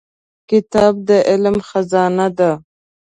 کتاب 0.49 0.93
د 1.07 1.09
علم 1.29 1.57
خزانه 1.69 2.27
ده. 2.37 2.51